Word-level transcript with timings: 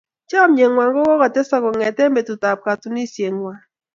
Chomnyeng'wai 0.29 0.89
ko 0.95 0.99
kokotesak 1.09 1.61
kong'ete 1.63 2.03
betutab 2.15 2.57
katunisyeng'wai. 2.65 3.59